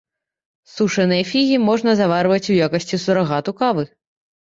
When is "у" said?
2.51-2.59